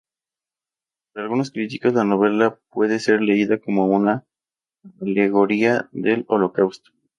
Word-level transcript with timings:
Para 1.13 1.25
algunos 1.25 1.51
críticos, 1.51 1.93
la 1.93 2.03
novela 2.03 2.57
puede 2.71 2.97
ser 2.97 3.21
leída 3.21 3.59
como 3.59 3.85
una 3.85 4.25
alegoría 4.99 5.89
del 5.91 6.25
Holocausto. 6.27 6.89